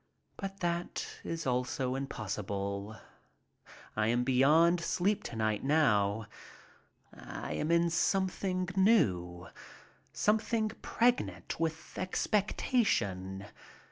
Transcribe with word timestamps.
But 0.35 0.61
that 0.61 1.07
is 1.23 1.45
also 1.45 1.93
impossible. 1.93 2.95
I 3.95 4.07
am 4.07 4.23
beyond 4.23 4.81
sleep 4.81 5.21
to 5.25 5.35
night 5.35 5.63
now. 5.63 6.25
I 7.15 7.53
am 7.53 7.69
in 7.69 7.91
something 7.91 8.67
new, 8.75 9.45
something 10.11 10.69
pregnant 10.81 11.59
with 11.59 11.99
expectation. 11.99 13.45